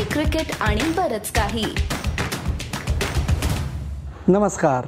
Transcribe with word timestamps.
Coffee 0.00 0.12
cricket 0.12 0.52
आणि 0.60 0.80
बरच 0.96 1.30
काही. 1.30 1.64
नमस्कार. 4.28 4.86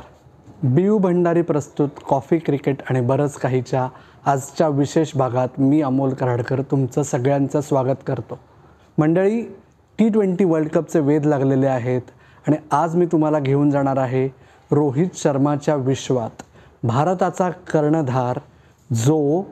बियू 0.62 0.98
भंडारी 0.98 1.42
प्रस्तुत 1.42 1.88
कॉफी 2.08 2.38
क्रिकेट 2.38 2.82
आणि 2.90 3.00
बरंच 3.00 3.34
काहीच्या 3.34 3.88
आजच्या 4.26 4.68
विशेष 4.68 5.10
भागात 5.16 5.48
मी 5.58 5.82
अमोल 5.82 6.14
कराडकर 6.14 6.62
तुमचं 6.62 7.02
सगळ्यांचं 7.02 7.60
स्वागत 7.60 8.06
करतो. 8.06 8.38
मंडळी 8.98 9.42
टी 9.98 10.08
ट्वेंटी 10.08 10.44
वर्ल्ड 10.44 10.68
कपचे 10.68 11.00
वेध 11.00 11.26
लागलेले 11.26 11.66
आहेत 11.66 12.10
आणि 12.46 12.56
आज 12.70 12.96
मी 12.96 13.06
तुम्हाला 13.06 13.38
घेऊन 13.38 13.70
जाणार 13.70 13.96
आहे 13.96 14.26
रोहित 14.70 15.08
शर्माच्या 15.14 15.76
विश्वात. 15.76 16.42
भारताचा 16.82 17.50
कर्णधार 17.50 18.38
जो 18.94 19.42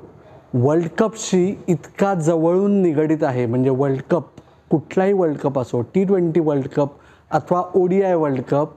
वर्ल्ड 0.55 0.89
कपशी 0.99 1.63
इतका 1.69 2.15
जवळून 2.15 2.83
निगडीत 2.83 3.23
आहे 3.23 3.47
म्हणजे 3.47 3.71
वर्ल्ड 3.71 4.01
कप 4.11 4.40
कुठलाही 4.71 5.13
वर्ल्ड 5.13 5.39
कप 5.39 5.59
असो 5.59 5.81
टी 5.95 6.05
ट्वेंटी 6.05 6.41
वर्ल्ड 6.41 6.69
कप 6.69 6.89
अथवा 7.31 7.63
O 7.75 7.87
D 7.87 8.03
I 8.03 8.15
world 8.15 8.41
cup 8.41 8.71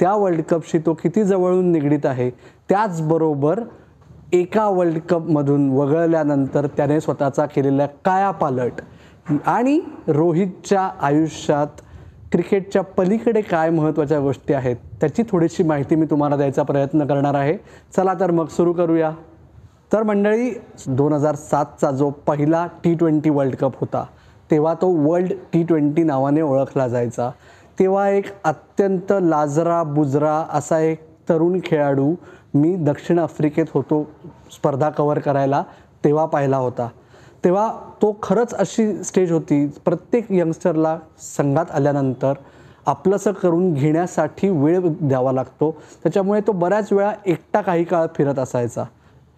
त्या 0.00 0.14
वर्ल्ड 0.14 0.40
कपशी 0.42 0.78
तो 0.78 0.94
किती 0.94 1.24
जवळून 1.24 1.72
निगडीत 1.72 2.06
आहे 2.06 2.30
त्याचबरोबर 2.68 3.60
एका 4.32 4.66
वर्ल्ड 4.68 4.98
कपमधून 4.98 5.68
वगळल्यानंतर 5.70 6.66
त्याने 6.66 7.00
स्वतःचा 7.00 7.46
केलेला 7.46 7.86
कायापालट 8.04 8.80
आणि 9.46 9.80
रोहितच्या 10.08 10.90
आयुष्यात 11.00 11.80
क्रिकेटच्या 12.32 12.82
पलीकडे 12.82 13.40
काय 13.40 13.70
महत्त्वाच्या 13.70 14.20
गोष्टी 14.20 14.54
आहेत 14.54 14.76
त्याची 15.00 15.22
थोडीशी 15.30 15.62
माहिती 15.62 15.94
मी 15.94 16.06
तुम्हाला 16.06 16.36
द्यायचा 16.36 16.62
प्रयत्न 16.62 17.06
करणार 17.06 17.34
आहे. 17.34 17.56
चला 17.96 18.14
तर 18.20 18.30
मग 18.30 18.46
सुरू 18.46 18.72
करूया. 18.72 19.10
तर 19.92 20.02
मंडळी 20.02 20.50
दोन 20.86 21.12
हजार 21.12 21.34
सातचा 21.34 21.90
जो 21.90 22.10
पहिला 22.10 22.66
टी 22.84 22.94
ट्वेंटी 22.94 23.30
वर्ल्ड 23.30 23.54
कप 23.56 23.80
होता 23.80 24.04
तेव्हा 24.50 24.74
तो 24.74 25.10
वर्ल्ड 25.10 25.32
टी 25.52 25.62
ट्वेंटी 25.62 26.02
नावाने 26.02 26.40
ओळखला 26.40 26.88
जायचा. 26.88 27.30
तेव्हा 27.78 28.08
एक 28.08 28.24
अत्यंत 28.44 29.12
लाजरा 29.22 29.82
बुजरा 29.82 30.44
असा 30.52 30.78
एक 30.78 31.08
तरुण 31.28 31.60
खेळाडू 31.64 32.14
मी 32.54 32.76
दक्षिण 32.76 33.18
आफ्रिकेत 33.18 33.66
होतो 33.74 34.10
स्पर्धा 34.52 34.90
कवर 34.90 35.18
करायला 35.18 35.62
तेव्हा 36.04 36.26
पाहिला 36.26 36.56
होता. 36.56 36.88
तेव्हा 37.44 37.72
तो 38.02 38.16
खरंच 38.22 38.54
अशी 38.54 39.02
स्टेज 39.04 39.32
होती. 39.32 39.66
प्रत्येक 39.84 40.26
यंगस्टरला 40.30 40.98
संघात 41.36 41.66
आल्यानंतर 41.70 42.32
आपलंसं 42.86 43.32
करून 43.32 43.74
घेण्यासाठी 43.74 44.48
वेळ 44.48 44.80
द्यावा 44.84 45.32
लागतो. 45.32 45.76
त्याच्यामुळे 46.02 46.40
तो 46.40 46.52
बऱ्याच 46.52 46.92
वेळा 46.92 47.12
एकटा 47.26 47.60
काही 47.60 47.84
काळ 47.84 48.06
फिरत 48.14 48.38
असायचा. 48.38 48.84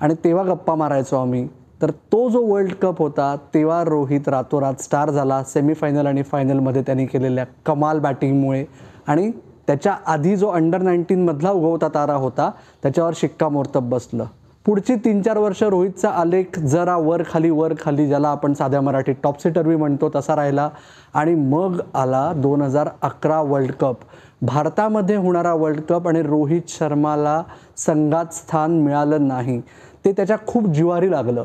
आणि 0.00 0.14
तेव्हा 0.14 0.44
गप्पा 0.44 0.74
मारायचो 0.74 1.16
आम्ही. 1.16 1.48
तर 1.82 1.90
तो 1.90 2.28
जो 2.30 2.40
वर्ल्ड 2.42 2.72
कप 2.72 2.98
होता 2.98 3.34
तेव्हा 3.54 3.82
रोहित 3.84 4.28
रातोरात 4.28 4.80
स्टार 4.80 5.10
झाला. 5.10 5.42
सेमीफायनल 5.42 6.06
आणि 6.06 6.22
फायनलमध्ये 6.22 6.82
त्यांनी 6.82 7.06
केलेल्या 7.06 7.44
कमाल 7.66 7.98
बॅटिंगमुळे 7.98 8.64
आणि 9.06 9.30
त्याच्या 9.66 9.96
आधी 10.06 10.36
जो 10.36 10.48
अंडर 10.48 10.82
नाईन्टीनमधला 10.82 11.50
उगवता 11.50 11.88
तारा 11.88 12.14
होता 12.14 12.50
त्याच्यावर 12.82 13.12
शिक्कामोर्तब 13.16 13.88
बसलं. 13.90 14.24
पुढची 14.66 14.94
तीन 14.94 15.22
चार 15.22 15.38
वर्ष 15.38 15.62
रोहितचा 15.62 16.08
आलेख 16.10 16.58
जरा 16.58 16.96
वर 16.96 17.22
खाली 17.30 17.50
वर 17.50 17.72
खाली 17.80 18.06
ज्याला 18.06 18.28
आपण 18.28 18.52
साध्या 18.54 18.80
मराठीत 18.80 19.14
टॉपसी 19.22 19.50
टर्वी 19.50 19.76
म्हणतो 19.76 20.10
तसा 20.14 20.36
राहिला. 20.36 20.68
आणि 21.14 21.34
मग 21.34 21.80
आला 21.94 22.32
दोन 22.36 22.62
हजार 22.62 22.88
अकरा 23.02 23.40
वर्ल्ड 23.40 23.72
कप 23.72 23.96
भारतामध्ये 24.42 25.16
होणारा 25.16 25.54
वर्ल्ड 25.54 25.80
कप 25.80 26.08
आणि 26.08 26.22
रोहित 26.22 26.62
शर्माला 26.68 27.42
संघात 27.76 28.32
स्थान 28.32 28.80
मिळालं 28.80 29.28
नाही. 29.28 29.60
ते 30.04 30.12
त्याच्या 30.12 30.36
खूप 30.46 30.66
जिवारी 30.66 31.10
लागलं. 31.10 31.44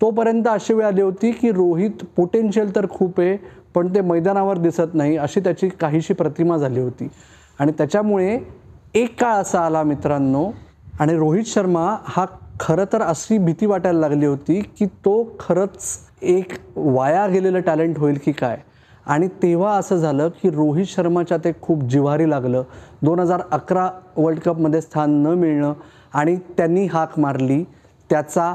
तोपर्यंत 0.00 0.46
अशी 0.48 0.74
वेळ 0.74 0.86
आली 0.86 1.02
होती 1.02 1.30
की 1.30 1.50
रोहित 1.52 2.04
पोटेन्शियल 2.16 2.74
तर 2.76 2.86
खूप 2.90 3.20
आहे 3.20 3.36
पण 3.74 3.94
ते 3.94 4.00
मैदानावर 4.00 4.58
दिसत 4.58 4.94
नाही 4.94 5.16
अशी 5.16 5.40
त्याची 5.40 5.68
काहीशी 5.68 6.14
प्रतिमा 6.14 6.56
झाली 6.56 6.80
होती. 6.80 7.08
आणि 7.58 7.72
त्याच्यामुळे 7.72 8.38
एक 8.94 9.20
काळ 9.20 9.34
असा 9.34 9.60
आला 9.60 9.82
मित्रांनो 9.82 10.50
आणि 11.00 11.16
रोहित 11.16 11.44
शर्मा 11.46 11.96
हा 12.04 12.24
खरं 12.60 12.84
तर 12.92 13.02
अशी 13.02 13.38
भीती 13.38 13.66
वाटायला 13.66 13.98
लागली 14.00 14.26
होती 14.26 14.60
की 14.78 14.86
तो 15.04 15.22
खरंच 15.40 15.98
एक 16.22 16.52
वाया 16.76 17.26
गेलेलं 17.26 17.60
टॅलेंट 17.60 17.98
होईल 17.98 18.18
की 18.24 18.32
काय? 18.32 18.56
आणि 19.06 19.28
तेव्हा 19.42 19.76
असं 19.76 19.96
झालं 19.96 20.28
की 20.42 20.50
रोहित 20.50 20.86
शर्माच्या 20.86 21.36
ते 21.38 21.52
खूप 21.62 21.82
जिव्हारी 21.82 22.30
लागलं. 22.30 22.62
दोन 23.02 23.20
हजार 23.20 23.42
अकरा 23.50 23.88
वर्ल्ड 24.16 24.40
कपमध्ये 24.40 24.80
स्थान 24.80 25.10
न 25.22 25.26
मिळणं 25.26 25.72
आणि 26.14 26.36
त्यांनी 26.56 26.86
हाक 26.86 27.18
मारली. 27.18 27.62
त्याचा 28.10 28.54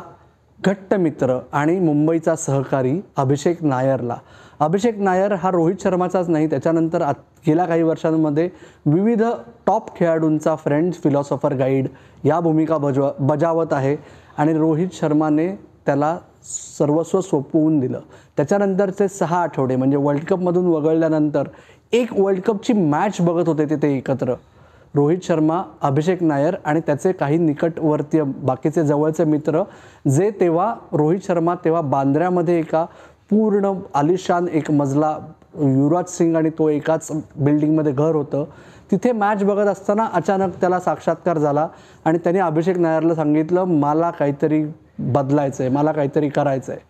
घट्ट 0.59 0.94
मित्र 0.94 1.38
आणि 1.52 1.80
मुंबईचा 1.80 2.36
सहकारी 2.36 3.00
अभिषेक 3.18 3.64
नायरला. 3.64 4.18
अभिषेक 4.59 5.00
नायर 5.00 5.34
हा 5.34 5.52
रोहित 5.52 5.81
शर्माचाच 5.84 6.30
नाही 6.30 6.50
त्याच्यानंतर 6.50 7.02
आत 7.02 7.14
गेल्या 7.47 7.66
काही 7.66 7.84
वर्षांमध्ये 7.84 8.50
विविध 8.86 9.24
टॉप 9.68 9.96
खेळाडूंचा 9.96 10.56
फ्रेंड्स 10.56 11.02
फिलॉसॉफर 11.03 11.53
गाईड 11.53 11.88
या 12.25 12.40
भूमिका 12.40 12.78
बजवा 12.78 13.12
बजावत 13.19 13.74
आहे 13.74 13.96
आणि 14.38 14.53
रोहित 14.53 14.94
शर्माने 14.94 15.47
त्याला 15.86 16.18
सर्वस्व 16.78 17.22
सोपवून 17.22 17.80
दिलं. 17.80 18.00
त्याच्यानंतरचे 18.38 19.08
सहा 19.08 19.42
आठवडे 19.42 19.75
म्हणजे 19.75 19.97
वर्ल्ड 19.97 20.24
कपमधून 20.24 20.68
वगळल्यानंतर 20.68 21.47
एक 21.94 22.13
वर्ल्ड 22.19 22.42
कपची 22.42 22.74
मॅच 22.74 23.22
बघत 23.22 23.47
होते 23.47 23.66
तिथे 23.66 23.96
एकत्र. 23.97 24.34
रोहित 24.96 25.20
शर्मा 25.24 25.62
अभिषेक 25.81 26.22
नायर 26.24 26.56
आणि 26.66 26.80
त्याचे 26.86 27.12
काही 27.12 27.38
निकटवर्तीय 27.38 28.24
बाकीचे 28.24 28.84
जवळचे 28.84 29.24
मित्र 29.24 29.64
जे 30.09 30.30
तेव्हा 30.40 30.74
रोहित 30.92 31.20
शर्मा 31.28 31.56
तेव्हा 31.66 31.81
बांद्र्यामध्ये 31.81 32.59
एका 32.59 32.86
पूर्ण 33.30 33.72
आलिशान 33.96 34.48
एक 34.48 34.72
मजला 34.72 35.18
युवराज 35.59 36.09
सिंग 36.09 36.36
आणि 36.36 36.50
तो 36.50 36.68
एकाच 36.70 37.09
बिल्डिंगमध्ये 37.36 37.92
घर 37.92 38.16
होतं. 38.16 38.44
तिथे 38.92 39.12
मॅच 39.12 39.44
बघत 39.44 39.68
असताना 39.68 40.08
अचानक 40.14 40.56
त्याला 40.62 40.80
साक्षात्कार 40.80 41.38
झाला 41.38 41.68
आणि 42.06 42.18
त्याने 42.18 42.40
अभिषेक 42.40 42.78
नायरला 42.78 43.16
सांगितलं 43.16 43.64
मला 43.64 44.10
काहीतरी 44.12 44.64
बदलायचं 45.00 45.64
आहे 45.64 45.72
मला 45.74 45.92
काहीतरी 45.92 46.30
करायचं 46.30 46.72
आहे 46.72 46.81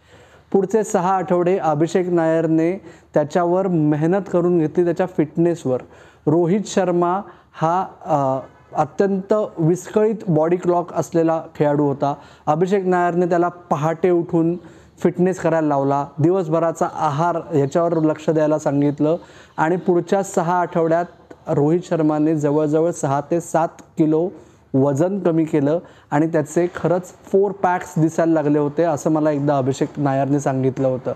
पुढचे 0.51 0.83
सहा 0.83 1.15
आठवडे 1.15 1.57
अभिषेक 1.57 2.09
नायरने 2.09 2.71
त्याच्यावर 3.13 3.67
मेहनत 3.67 4.29
करून 4.33 4.57
घेतली 4.57 4.83
त्याच्या 4.85 5.05
फिटनेसवर 5.05 5.81
रोहित 6.27 6.61
शर्मा 6.65 7.19
हा 7.55 8.39
अत्यंत 8.75 9.33
विस्कळीत 9.57 10.23
बॉडी 10.27 10.55
क्लॉक 10.57 10.93
असलेला 10.93 11.41
खेळाडू 11.55 11.85
होता. 11.87 12.13
अभिषेक 12.45 12.85
नायरने 12.85 13.25
त्याला 13.25 13.47
पहाटे 13.69 14.09
उठून 14.09 14.55
फिटनेस 15.03 15.39
करायला 15.39 15.67
लावला. 15.67 16.05
दिवसभराचा 16.19 16.87
आहार 16.95 17.39
याच्यावर 17.55 17.93
लक्ष 18.03 18.29
द्यायला 18.29 18.59
सांगितलं. 18.59 19.15
आणि 19.57 19.75
पुढच्या 19.77 20.23
सहा 20.23 20.59
आठवड्यात 20.61 21.49
रोहित 21.49 21.81
शर्माने 21.89 22.35
जवळजवळ 22.35 22.91
सहा 22.91 23.19
ते 23.31 23.39
सात 23.41 23.81
किलो 23.97 24.27
वजन 24.73 25.19
कमी 25.19 25.43
केलं 25.45 25.79
आणि 26.11 26.27
त्याचे 26.27 26.65
खरंच 26.75 27.13
फोर 27.31 27.51
पॅक्स 27.63 27.93
दिसायला 27.97 28.33
लागले 28.33 28.59
होते 28.59 28.83
असं 28.83 29.11
मला 29.11 29.31
एकदा 29.31 29.57
अभिषेक 29.57 29.89
नायरने 29.97 30.39
सांगितलं 30.39 30.87
होतं. 30.87 31.13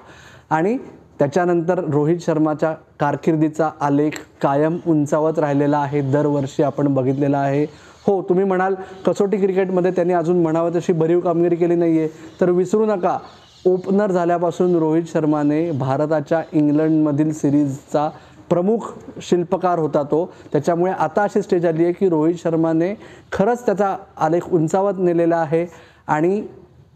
आणि 0.50 0.78
त्याच्यानंतर 1.20 1.80
रोहित 1.84 2.18
शर्माच्या 2.22 2.74
कारकिर्दीचा 3.00 3.70
आलेख 3.82 4.12
कायम 4.42 4.78
उंचावत 4.88 5.40
राहिलेला 5.40 5.78
आहे. 5.78 6.02
दरवर्षी 6.02 6.64
आपण 6.64 6.94
बघितलेला 6.94 7.38
आहे. 7.38 7.66
हो 8.08 8.22
तुम्ही 8.22 8.46
म्हणाल 8.46 8.76
कसोटी 9.06 9.38
क्रिकेटमध्ये 9.38 9.92
त्यांनी 9.92 10.14
अजून 10.14 10.42
म्हणावं 10.42 10.72
तशी 10.76 10.94
भरीव 10.94 11.20
कामगिरी 11.20 11.56
केली 11.56 11.76
नाही 11.76 12.00
आहे 12.00 12.08
तर 12.42 12.50
विसरू 12.50 12.86
नका. 12.86 13.18
ओपनर 13.66 14.12
झाल्यापासून 14.12 14.76
रोहित 14.76 15.04
शर्माने 15.08 15.70
भारताच्या 15.72 16.42
इंग्लंडमधील 16.54 17.32
सिरीजचा 17.34 18.10
प्रमुख 18.50 18.94
शिल्पकार 19.22 19.80
होता 19.80 20.04
तो. 20.04 20.26
त्याच्यामुळे 20.52 20.92
आता 20.92 21.24
अशी 21.24 21.42
स्टेज 21.42 21.66
आली 21.66 21.84
आहे 21.84 21.94
की 21.94 22.10
रोहित 22.10 22.36
शर्माने 22.44 22.94
खरंच 23.32 23.66
त्याचा 23.66 23.96
आलेख 24.18 24.50
उंचावत 24.52 25.00
नेलेला 25.00 25.38
आहे. 25.38 25.66
आणि 26.08 26.42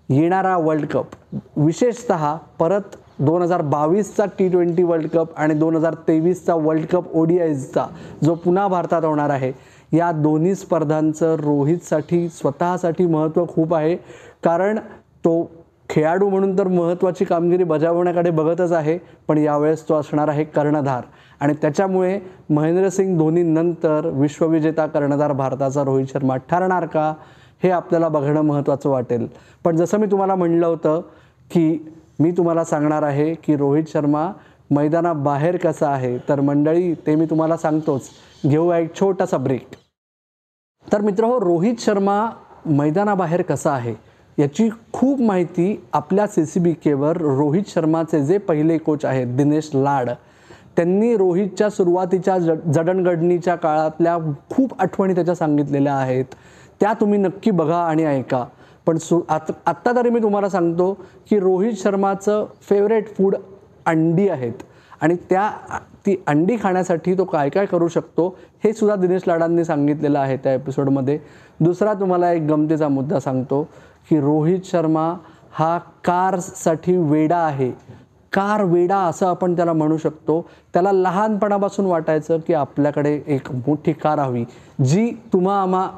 येणारा 0.09 0.57
वर्ल्ड 0.57 0.85
कप 0.85 1.07
विशेषत 1.55 2.11
परत 2.59 2.95
दोन 3.21 3.41
हजार 3.41 3.61
बावीसचा 3.61 4.25
टी 4.39 4.47
ट्वेंटी 4.49 4.83
वर्ल्ड 4.83 5.09
कप 5.09 5.35
आणि 5.37 5.53
दोन 5.53 5.75
हजार 5.75 5.93
तेवीसचा 6.07 6.55
वर्ल्ड 6.55 6.85
कप 6.85 7.15
ओ 7.15 7.23
डी 7.25 7.37
जो 8.23 8.35
पुन्हा 8.35 8.67
भारतात 8.67 9.05
होणार 9.05 9.29
आहे 9.29 9.51
या 9.93 10.11
दोन्ही 10.11 10.55
स्पर्धांचं 10.55 11.35
रोहितसाठी 11.35 12.27
स्वतःसाठी 12.29 13.05
महत्त्व 13.05 13.45
खूप 13.45 13.73
आहे. 13.75 13.95
कारण 14.43 14.79
तो 15.25 15.51
खेळाडू 15.89 16.29
म्हणून 16.29 16.57
तर 16.57 16.67
महत्त्वाची 16.67 17.25
कामगिरी 17.25 17.63
बजावण्याकडे 17.63 18.29
बघतच 18.29 18.71
आहे 18.71 18.97
पण 19.27 19.37
यावेळेस 19.37 19.87
तो 19.89 19.95
असणार 19.95 20.27
आहे 20.27 20.43
कर्णधार. 20.43 21.03
आणि 21.39 21.53
त्याच्यामुळे 21.61 22.19
महेंद्रसिंग 22.49 23.17
धोनीनंतर 23.17 24.09
विश्वविजेता 24.13 24.85
कर्णधार 24.85 25.31
भारताचा 25.33 25.83
रोहित 25.83 26.07
शर्मा 26.13 26.35
ठरणार 26.49 26.85
का 26.85 27.13
हे 27.63 27.69
आपल्याला 27.71 28.07
बघणं 28.09 28.41
महत्त्वाचं 28.41 28.89
वाटेल. 28.89 29.27
पण 29.63 29.75
जसं 29.75 29.99
मी 29.99 30.07
तुम्हाला 30.11 30.35
म्हणलं 30.35 30.67
होतं 30.67 31.01
की 31.51 31.95
मी 32.21 32.31
तुम्हाला 32.31 32.63
सांगणार 32.63 33.03
आहे 33.03 33.33
की 33.43 33.55
रोहित 33.57 33.83
शर्मा 33.87 34.31
मैदानाबाहेर 34.71 35.55
कसा 35.57 35.87
आहे? 35.89 36.17
तर 36.29 36.39
मंडळी 36.41 36.93
ते 37.07 37.15
मी 37.15 37.25
तुम्हाला 37.25 37.57
सांगतोच. 37.57 38.09
घेऊया 38.47 38.77
एक 38.77 38.95
छोटासा 38.99 39.37
ब्रेक 39.37 39.75
तर 40.85 41.01
मित्र 41.01 41.23
हो 41.23 41.39
रोहित 41.39 41.79
शर्मा 41.79 42.25
मैदानाबाहेर 42.67 43.41
कसा 43.41 43.71
आहे? 43.71 43.93
याची 44.37 44.69
खूप 44.93 45.21
माहिती 45.21 45.75
आपल्या 45.93 46.27
सी 46.27 46.45
सी 46.45 46.59
बी 46.59 46.73
केवर 46.83 47.17
रोहित 47.17 47.63
शर्माचे 47.67 48.23
जे 48.25 48.37
पहिले 48.37 48.77
कोच 48.77 49.05
आहेत 49.05 49.35
दिनेश 49.37 49.69
लाड 49.73 50.09
त्यांनी 50.77 51.15
रोहितच्या 51.17 51.69
सुरुवातीच्या 51.69 52.37
ज 52.37 52.51
जडणघडणीच्या 52.73 53.55
काळातल्या 53.55 54.17
खूप 54.49 54.81
आठवणी 54.81 55.15
त्याच्या 55.15 55.35
सांगितलेल्या 55.35 55.93
आहेत. 55.93 56.25
त्या 56.81 56.93
तुम्ही 56.99 57.19
नक्की 57.19 57.51
बघा 57.51 57.77
आणि 57.77 58.05
ऐका. 58.05 58.45
पण 58.85 58.97
सु 58.97 59.19
आत 59.29 59.51
आत्ता 59.65 59.91
तरी 59.95 60.09
मी 60.09 60.19
तुम्हाला 60.23 60.49
सांगतो 60.49 60.93
की 61.29 61.39
रोहित 61.39 61.73
शर्माचं 61.73 62.45
फेवरेट 62.69 63.15
फूड 63.15 63.35
अंडी 63.85 64.27
आहेत. 64.29 64.53
आणि 65.01 65.15
त्या 65.29 65.49
ती 66.05 66.15
अंडी 66.27 66.55
खाण्यासाठी 66.63 67.13
तो 67.17 67.23
काय 67.25 67.49
काय 67.49 67.65
करू 67.65 67.87
शकतो 67.87 68.27
हे 68.63 68.71
सुद्धा 68.73 68.95
दिनेश 68.95 69.21
लाडांनी 69.27 69.63
सांगितलेलं 69.65 70.19
आहे 70.19 70.37
त्या 70.37 70.53
एपिसोडमध्ये 70.53 71.17
दुसरा 71.59 71.93
तुम्हाला 71.93 72.31
एक 72.31 72.41
गमतीचा 72.41 72.87
मुद्दा 72.87 73.19
सांगतो 73.19 73.63
की 74.09 74.19
रोहित 74.19 74.59
शर्मा 74.65 75.13
हा 75.51 75.77
कारसाठी 75.77 76.95
वेडा 76.97 77.37
आहे. 77.37 77.71
कार 78.33 78.63
वेडा 78.63 78.97
असं 78.97 79.27
आपण 79.27 79.55
त्याला 79.55 79.73
म्हणू 79.73 79.97
शकतो. 79.97 80.41
त्याला 80.73 80.91
लहानपणापासून 80.91 81.85
वाटायचं 81.85 82.37
की 82.47 82.53
आपल्याकडे 82.53 83.19
एक 83.27 83.51
मोठी 83.67 83.93
कार 83.93 84.19
हवी 84.19 84.43
जी 84.85 85.09
तुम्हा 85.33 85.61
आम्हा 85.61 85.89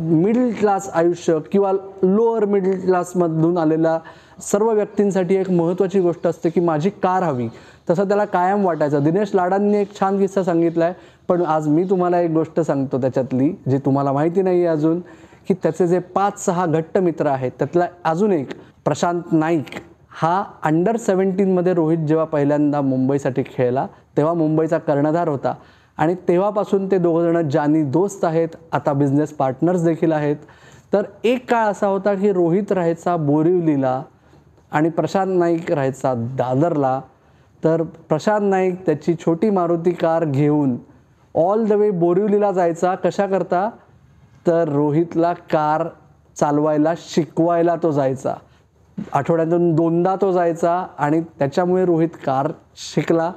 मिडल 0.00 0.50
क्लास 0.58 0.88
आयुष्य 0.94 1.38
किंवा 1.52 1.72
लोअर 2.02 2.44
मिडल 2.44 2.78
क्लासमधून 2.80 3.58
आलेल्या 3.58 3.98
सर्व 4.42 4.70
व्यक्तींसाठी 4.72 5.34
एक 5.34 5.50
महत्त्वाची 5.50 6.00
गोष्ट 6.00 6.26
असते 6.26 6.50
की 6.50 6.60
माझी 6.60 6.90
कार 7.02 7.22
हवी. 7.22 7.48
तसं 7.90 8.08
त्याला 8.08 8.24
कायम 8.24 8.64
वाटायचं. 8.64 9.02
दिनेश 9.04 9.34
लाडांनी 9.34 9.76
एक 9.78 9.94
छान 10.00 10.18
किस्सा 10.18 10.42
सांगितला 10.42 10.84
आहे 10.84 10.94
पण 11.28 11.42
आज 11.42 11.68
मी 11.68 11.84
तुम्हाला 11.84 12.20
एक 12.20 12.30
गोष्ट 12.30 12.60
सांगतो 12.60 13.00
त्याच्यातली 13.00 13.50
जी 13.68 13.78
तुम्हाला 13.78 14.12
माहिती 14.12 14.42
नाही 14.42 14.58
आहे 14.58 14.76
अजून 14.76 15.00
की 15.48 15.54
त्याचे 15.54 15.86
जे 15.86 15.98
पाच 16.14 16.44
सहा 16.44 16.66
घट्ट 16.66 16.98
मित्र 16.98 17.26
आहेत 17.26 17.52
त्यातला 17.58 17.86
अजून 18.04 18.32
एक 18.32 18.48
प्रशांत 18.84 19.32
नाईक. 19.32 19.64
हा 20.10 20.42
अंडर 20.62 20.96
सेवन्टीनमध्ये 20.96 21.74
रोहित 21.74 21.98
जेव्हा 21.98 22.24
पहिल्यांदा 22.24 22.80
मुंबईसाठी 22.80 23.42
खेळला 23.42 23.86
तेव्हा 24.16 24.34
मुंबईचा 24.34 24.78
कर्णधार 24.78 25.28
होता. 25.28 25.54
आणि 25.98 26.14
तेव्हापासून 26.28 26.90
ते 26.90 26.98
दोघंजणं 26.98 27.48
जानी 27.48 27.82
दोस्त 27.82 28.24
आहेत 28.24 28.48
आता 28.72 28.92
बिझनेस 28.92 29.32
पार्टनर्स 29.32 29.84
देखील 29.84 30.12
आहेत 30.12 30.36
तर 30.92 31.02
एक 31.24 31.50
काळ 31.50 31.66
असा 31.66 31.86
होता 31.86 32.14
की 32.14 32.32
रोहित 32.32 32.72
राहायचा 32.72 33.16
बोरिवलीला 33.16 34.02
आणि 34.72 34.88
प्रशांत 34.88 35.38
नाईक 35.38 35.70
राहायचा 35.72 36.12
दादरला. 36.38 37.00
तर 37.64 37.82
प्रशांत 37.82 38.50
नाईक 38.50 38.84
त्याची 38.86 39.14
छोटी 39.14 39.50
मारुती 39.50 39.90
कार 39.90 40.24
घेऊन 40.24 40.76
ऑल 41.34 41.64
द 41.64 41.72
वे 41.72 41.90
बोरिवलीला 41.90 42.50
जायचा. 42.52 42.94
कशा 42.94 43.26
करता? 43.26 43.68
तर 44.46 44.68
रोहितला 44.68 45.32
कार 45.32 45.86
चालवायला 46.36 46.92
शिकवायला 46.98 47.76
तो 47.82 47.90
जायचा. 47.92 48.34
आठवड्यातून 49.12 49.74
दोनदा 49.74 50.14
तो 50.20 50.32
जायचा 50.32 50.86
आणि 50.98 51.20
त्याच्यामुळे 51.38 51.84
रोहित 51.84 52.16
कार 52.26 52.50
शिकला. 52.76 53.32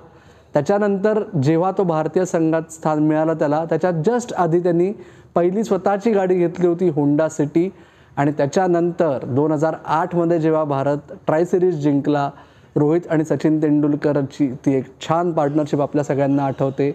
त्याच्यानंतर 0.53 1.23
जेव्हा 1.44 1.71
तो 1.77 1.83
भारतीय 1.83 2.25
संघात 2.25 2.71
स्थान 2.71 2.99
मिळालं 2.99 3.33
त्याला 3.33 3.63
त्याच्या 3.65 3.91
जस्ट 4.05 4.33
आधी 4.33 4.59
त्यांनी 4.59 4.91
पहिली 5.35 5.63
स्वतःची 5.63 6.11
गाडी 6.11 6.35
घेतली 6.35 6.67
होती 6.67 6.89
होंडा 6.89 7.27
सिटी 7.29 7.69
आणि 8.17 8.31
त्याच्यानंतर 8.31 9.25
दोन 9.25 9.51
हजार 9.51 9.75
आठमध्ये 9.85 10.39
जेव्हा 10.39 10.63
भारत 10.63 11.11
ट्राय 11.27 11.45
सिरीज 11.45 11.75
जिंकला 11.75 12.29
रोहित 12.75 13.07
आणि 13.09 13.25
सचिन 13.25 13.61
तेंडुलकरची 13.61 14.47
ती 14.65 14.73
एक 14.75 14.85
छान 15.01 15.31
पार्टनरशिप 15.31 15.81
आपल्या 15.81 16.03
सगळ्यांना 16.03 16.45
आठवते. 16.45 16.91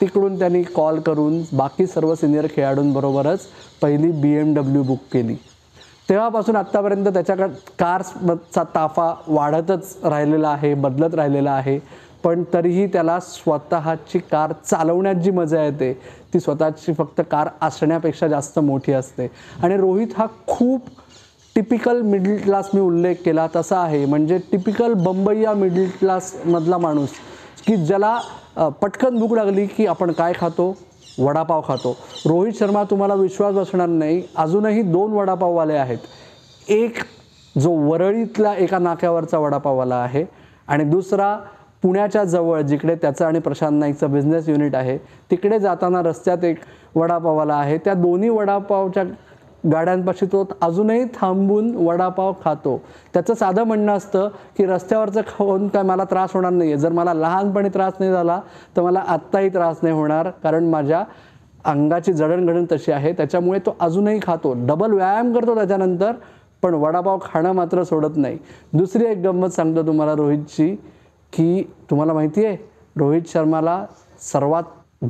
तिकडून 0.00 0.38
त्यांनी 0.38 0.62
कॉल 0.62 0.98
करून 1.00 1.40
बाकी 1.52 1.86
सर्व 1.86 2.14
सिनियर 2.14 2.46
खेळाडूंबरोबरच 2.50 3.46
पहिली 3.82 4.10
बी 4.12 4.32
एम 4.36 4.54
डब्ल्यू 4.54 4.82
बुक 4.82 4.98
केली. 5.12 5.34
तेव्हापासून 6.08 6.56
आत्तापर्यंत 6.56 7.06
त्याच्याकडं 7.06 7.52
कार्सचा 7.78 8.62
ताफा 8.74 9.12
वाढतच 9.28 9.96
राहिलेला 10.04 10.48
आहे 10.48 10.74
बदलत 10.74 11.14
राहिलेला 11.14 11.52
आहे. 11.52 11.78
पण 12.24 12.42
तरीही 12.52 12.86
त्याला 12.86 13.18
स्वतःची 13.20 14.18
कार 14.30 14.52
चालवण्यात 14.66 15.14
जी 15.14 15.30
मजा 15.30 15.62
येते 15.64 15.92
ती 16.34 16.40
स्वतःची 16.40 16.92
फक्त 16.92 17.20
कार 17.30 17.48
असण्यापेक्षा 17.62 18.28
जास्त 18.28 18.58
मोठी 18.58 18.92
असते. 18.92 19.30
आणि 19.62 19.76
रोहित 19.76 20.08
हा 20.16 20.26
खूप 20.46 20.88
टिपिकल 21.56 22.00
मिडल 22.02 22.36
क्लास 22.36 22.70
मी 22.74 22.80
उल्लेख 22.80 23.14
केला 23.24 23.46
तसा 23.56 23.78
आहे. 23.78 24.04
म्हणजे 24.04 24.38
टिपिकल 24.52 24.92
बंबईया 24.94 25.52
मिडल 25.54 25.86
क्लासमधला 26.00 26.78
माणूस 26.78 27.10
की 27.66 27.76
ज्याला 27.76 28.18
पटकन 28.80 29.18
भूक 29.18 29.32
लागली 29.34 29.66
की 29.66 29.86
आपण 29.86 30.12
काय 30.12 30.32
खातो? 30.36 30.74
वडापाव 31.18 31.60
खातो. 31.66 31.96
रोहित 32.26 32.52
शर्मा 32.58 32.82
तुम्हाला 32.90 33.14
विश्वास 33.14 33.54
बसणार 33.54 33.88
नाही 33.88 34.22
अजूनही 34.36 34.82
दोन 34.82 35.12
वडापाववाले 35.12 35.74
आहेत. 35.74 35.98
एक 36.68 36.98
जो 37.54 37.70
वरळीतल्या 37.88 38.54
एका 38.54 38.78
नाक्यावरचा 38.78 39.38
वडापाववाला 39.38 39.96
आहे 39.96 40.24
आणि 40.68 40.84
दुसरा 40.84 41.36
पुण्याच्या 41.84 42.22
जवळ 42.24 42.60
जिकडे 42.60 42.94
त्याचं 42.94 43.24
आणि 43.24 43.38
प्रशांत 43.38 43.78
नाईकचं 43.80 44.12
बिझनेस 44.12 44.48
युनिट 44.48 44.74
आहे 44.74 44.96
तिकडे 45.30 45.58
जाताना 45.58 46.00
रस्त्यात 46.02 46.44
एक 46.44 46.58
वडापाववाला 46.94 47.54
आहे. 47.54 47.76
त्या 47.78 47.94
दोन्ही 47.94 48.28
वडापावच्या 48.28 49.02
गाड्यांपाशी 49.72 50.26
तो 50.26 50.44
अजूनही 50.62 51.04
थांबून 51.14 51.70
वडापाव 51.76 52.32
खातो. 52.44 52.76
त्याचं 53.14 53.34
साधं 53.34 53.64
म्हणणं 53.64 53.92
असतं 53.92 54.28
की 54.58 54.66
रस्त्यावरचं 54.66 55.20
खाऊन 55.28 55.66
काय 55.68 55.82
मला 55.82 56.04
त्रास 56.04 56.30
होणार 56.34 56.52
नाही 56.52 56.70
आहे 56.70 56.80
जर 56.80 56.92
मला 56.92 57.14
लहानपणी 57.14 57.68
त्रास 57.74 57.92
नाही 58.00 58.12
झाला 58.12 58.40
तर 58.76 58.82
मला 58.82 59.02
आत्ताही 59.08 59.48
त्रास 59.48 59.76
नाही 59.82 59.94
होणार 59.94 60.30
कारण 60.42 60.70
माझ्या 60.70 61.02
अंगाची 61.64 62.12
जडणघडण 62.12 62.64
तशी 62.72 62.92
आहे. 62.92 63.12
त्याच्यामुळे 63.12 63.58
तो 63.66 63.76
अजूनही 63.80 64.18
खातो. 64.22 64.54
डबल 64.66 64.92
व्यायाम 64.92 65.32
करतो 65.34 65.54
त्याच्यानंतर 65.54 66.12
पण 66.62 66.74
वडापाव 66.74 67.18
खाणं 67.22 67.52
मात्र 67.52 67.82
सोडत 67.82 68.16
नाही. 68.16 68.38
दुसरी 68.72 69.04
एक 69.04 69.22
गंमत 69.24 69.48
सांगतो 69.48 69.86
तुम्हाला 69.86 70.14
रोहितची. 70.14 70.74
की 71.34 71.62
तुम्हाला 71.90 72.12
माहिती 72.12 72.44
आहे 72.44 72.56
रोहित 72.96 73.22
शर्माला 73.28 73.84
सर्वात 74.32 74.62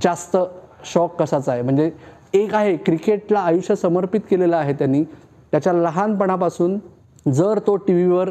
जास्त 0.03 0.37
शौक 0.85 1.15
कसाचा 1.21 1.53
आहे? 1.53 1.63
म्हणजे 1.63 1.91
एक 2.35 2.55
आहे 2.55 2.77
क्रिकेटला 2.77 3.41
आयुष्य 3.41 3.75
समर्पित 3.77 4.21
केलेलं 4.31 4.57
आहे 4.57 4.73
त्यांनी. 4.73 5.03
त्याच्या 5.53 5.73
लहानपणापासून 5.73 6.79
जर 7.33 7.59
तो 7.67 7.77
टी 7.77 7.93
व्हीवर 7.93 8.31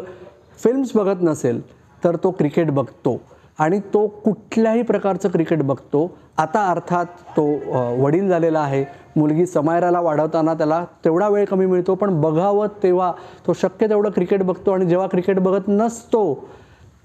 फिल्म्स 0.63 0.92
बघत 0.95 1.22
नसेल 1.22 1.62
तर 2.04 2.16
तो 2.16 2.31
क्रिकेट 2.31 2.72
बघतो. 2.72 3.19
आणि 3.60 3.80
तो 3.94 4.07
कुठल्याही 4.24 4.81
प्रकारचं 4.81 5.30
क्रिकेट 5.30 5.62
बघतो. 5.63 6.10
आता 6.38 6.66
अर्थात 6.68 7.06
तो 7.38 7.46
वडील 8.04 8.28
झालेला 8.30 8.60
आहे. 8.60 8.84
मुलगी 9.16 9.46
समायराला 9.46 10.00
वाढवताना 10.01 10.54
त्याला 10.54 10.84
तेवढा 11.06 11.28
वेळ 11.30 11.46
कमी 11.46 11.66
मिळतो 11.66 11.96
पण 11.96 12.19
बघावं 12.22 12.68
तेव्हा 12.84 13.12
तो 13.48 13.54
शक्य 13.54 13.88
तेवढं 13.89 14.10
क्रिकेट 14.10 14.44
बघतो. 14.44 14.72
आणि 14.72 14.86
जेव्हा 14.86 15.07
क्रिकेट 15.07 15.39
बघत 15.39 15.68
नसतो 15.68 16.24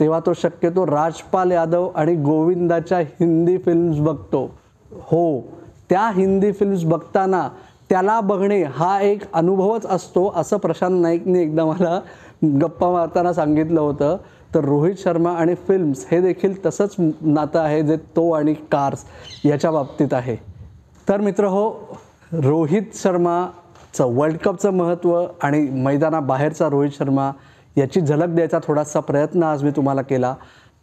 तेव्हा 0.00 0.20
तो 0.26 0.32
शक्यतो 0.32 0.86
राजपाल 0.86 1.50
यादव 1.50 1.88
आणि 1.94 2.14
गोविंदाच्या 2.14 2.98
हिंदी 2.98 3.56
फिल्म्स 3.58 3.98
बघतो. 3.98 4.44
हो 4.92 5.40
त्या 5.90 6.10
हिंदी 6.14 6.52
फिल्म्स 6.52 6.84
बघताना 6.84 7.48
त्याला 7.90 8.20
बघणे 8.20 8.62
हा 8.62 9.00
एक 9.00 9.22
अनुभवच 9.32 9.86
असतो 9.86 10.32
असं 10.36 10.56
प्रशांत 10.56 11.00
नाईकने 11.02 11.42
एकदा 11.42 11.64
मला 11.64 12.00
गप्पा 12.62 12.90
मारताना 12.92 13.32
सांगितलं 13.32 13.80
होतं. 13.80 14.16
तर 14.54 14.64
रोहित 14.64 14.94
शर्मा 14.98 15.30
आणि 15.30 15.54
फिल्म्स 15.66 16.06
हे 16.10 16.20
देखील 16.20 16.54
तसंच 16.66 16.94
नातं 16.98 17.58
आहे 17.60 17.82
जे 17.82 17.96
तो 18.16 18.30
आणि 18.32 18.54
कार्स 18.72 19.04
याच्या 19.44 19.70
बाबतीत 19.70 20.14
आहे. 20.14 20.36
तर 21.08 21.20
मित्र 21.20 21.44
हो 21.44 21.68
रोहित 22.32 22.94
शर्माचं 22.94 24.14
वर्ल्ड 24.16 24.36
कपचं 24.36 24.70
महत्त्व 24.70 25.14
आणि 25.42 25.60
मैदानाबाहेरचा 25.82 26.68
रोहित 26.68 26.90
शर्मा 26.98 27.30
याची 27.78 28.00
झलक 28.00 28.26
द्यायचा 28.26 28.58
थोडासा 28.66 29.00
प्रयत्न 29.00 29.42
आज 29.42 29.62
मी 29.64 29.70
तुम्हाला 29.70 30.02
केला. 30.02 30.34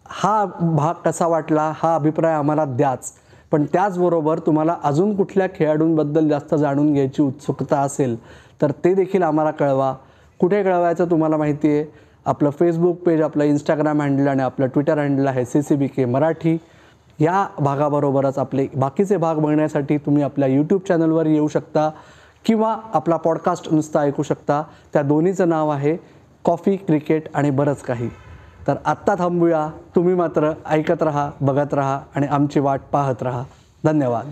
हा 0.08 0.46
भाग 0.62 0.94
कसा 1.06 1.28
वाटला 1.28 1.72
हा 1.76 1.96
अभिप्राय 1.96 2.34
आम्हाला 2.34 2.66
द्याच. 2.66 3.12
पण 3.52 3.64
त्याचबरोबर 3.74 4.40
तुम्हाला 4.40 4.76
अजून 4.84 5.16
कुठल्या 5.16 5.48
खेळाडूंबद्दल 5.56 6.30
जास्त 6.30 6.56
जाणून 6.56 6.94
घ्यायची 6.94 7.22
उत्सुकता 7.22 7.80
असेल 7.80 8.16
तर 8.62 8.72
ते 8.72 8.94
देखील 8.94 9.24
आम्हाला 9.24 9.52
कळवा. 9.52 9.94
कुठे 10.40 10.64
कळवायचं 10.64 11.06
तुम्हाला 11.06 11.38
माहिती 11.38 11.70
आहे? 11.70 11.86
आपलं 12.26 12.50
फेसबुक 12.50 12.98
पेज 12.98 13.22
आपलं 13.22 13.44
इंस्टाग्राम 13.44 14.02
हँडल 14.02 14.28
आणि 14.28 14.44
आपलं 14.44 14.68
ट्विटर 14.68 14.98
हँडल 14.98 15.28
आहे 15.28 15.46
C 15.46 15.62
C 15.62 15.76
B 15.76 15.88
K 15.88 16.06
Marathi. 16.06 16.58
या 17.20 17.48
भागाबरोबरच 17.60 18.38
आपले 18.38 18.68
बाकीचे 18.76 19.18
भाग 19.18 19.36
बघण्यासाठी 19.36 19.98
तुम्ही 19.98 20.24
आपल्या 20.24 20.50
यूट्यूब 20.50 20.82
चॅनलवर 20.88 21.26
येऊ 21.26 21.48
शकता 21.48 21.90
किंवा 22.46 22.78
आपला 22.94 23.18
पॉडकास्ट 23.18 23.74
नुसता 23.74 24.00
ऐकू 24.00 24.24
शकता. 24.24 24.64
त्या 24.94 25.02
दोन्हीचं 25.02 25.50
नाव 25.50 25.70
आहे 25.70 25.98
कॉफी 26.46 26.76
क्रिकेट 26.76 27.24
आणि 27.36 27.50
बरंच 27.50 27.82
काही. 27.82 28.10
तर 28.68 28.76
आत्ता 28.86 29.16
थांबूया. 29.16 29.70
तुम्ही 29.96 30.14
मात्र 30.14 30.52
ऐकत 30.66 31.04
राहा 31.04 31.32
बघत 31.42 31.74
राहा 31.74 32.02
आणि 32.16 32.28
आमची 32.28 32.60
वाट 32.60 32.82
पाहत 32.92 33.24
राहा. 33.24 33.44
धन्यवाद. 33.84 34.32